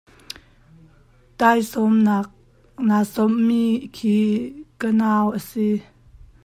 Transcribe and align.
Tawisawm 1.37 1.95
nak 2.05 2.25
aa 2.95 3.03
sawmh 3.13 3.39
mi 3.47 3.61
khi 3.95 4.15
ka 4.79 4.87
nau 4.99 5.25
a 5.37 5.39
si. 5.49 5.67